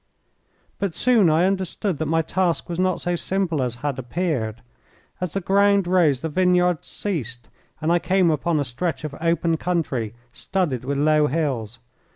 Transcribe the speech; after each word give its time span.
But 0.79 0.95
soon 0.95 1.29
I 1.29 1.45
understood 1.45 1.99
that 1.99 2.07
my 2.07 2.23
task 2.23 2.67
was 2.67 2.79
not 2.79 3.01
so 3.01 3.15
simple 3.15 3.61
as 3.61 3.75
had 3.85 3.99
appeared. 3.99 4.63
As 5.21 5.33
the 5.33 5.41
ground 5.41 5.85
rose 5.85 6.21
the 6.21 6.27
vineyards 6.29 6.87
ceased, 6.87 7.49
and 7.79 7.91
I 7.91 7.99
came 7.99 8.31
upon 8.31 8.59
a 8.59 8.65
stretch 8.65 9.03
of 9.03 9.13
open 9.21 9.57
country 9.57 10.15
studded 10.33 10.85
with 10.85 10.97
low 10.97 11.27
hills. 11.27 11.77